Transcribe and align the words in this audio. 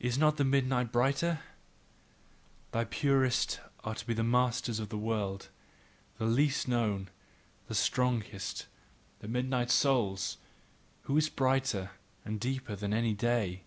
Is 0.00 0.18
not 0.18 0.36
the 0.36 0.42
midnight 0.44 0.90
brighter? 0.90 1.38
The 2.72 2.86
purest 2.86 3.60
are 3.84 3.94
to 3.94 4.04
be 4.04 4.20
masters 4.20 4.80
of 4.80 4.88
the 4.88 4.98
world, 4.98 5.48
the 6.18 6.24
least 6.26 6.66
known, 6.66 7.08
the 7.68 7.76
strongest, 7.76 8.66
the 9.20 9.28
midnight 9.28 9.70
souls, 9.70 10.38
who 11.02 11.16
are 11.16 11.22
brighter 11.36 11.92
and 12.24 12.40
deeper 12.40 12.74
than 12.74 12.92
any 12.92 13.14
day. 13.14 13.62